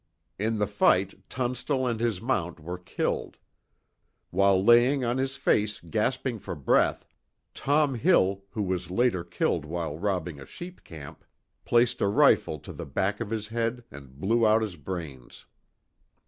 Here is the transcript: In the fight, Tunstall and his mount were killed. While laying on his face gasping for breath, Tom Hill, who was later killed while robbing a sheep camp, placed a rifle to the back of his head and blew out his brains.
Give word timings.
In 0.39 0.57
the 0.57 0.65
fight, 0.65 1.29
Tunstall 1.29 1.85
and 1.85 1.99
his 1.99 2.19
mount 2.19 2.59
were 2.59 2.79
killed. 2.79 3.37
While 4.31 4.63
laying 4.65 5.03
on 5.05 5.19
his 5.19 5.37
face 5.37 5.79
gasping 5.79 6.39
for 6.39 6.55
breath, 6.55 7.05
Tom 7.53 7.93
Hill, 7.93 8.43
who 8.49 8.63
was 8.63 8.89
later 8.89 9.23
killed 9.23 9.63
while 9.63 9.95
robbing 9.99 10.41
a 10.41 10.45
sheep 10.47 10.83
camp, 10.83 11.23
placed 11.65 12.01
a 12.01 12.07
rifle 12.07 12.57
to 12.61 12.73
the 12.73 12.87
back 12.87 13.19
of 13.19 13.29
his 13.29 13.49
head 13.49 13.83
and 13.91 14.19
blew 14.19 14.43
out 14.47 14.63
his 14.63 14.75
brains. 14.75 15.45